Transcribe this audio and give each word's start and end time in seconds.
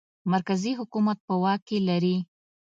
مرکزي 0.31 0.71
حکومت 0.79 1.17
په 1.27 1.33
واک 1.43 1.61
کې 1.67 1.77
لري. 1.89 2.17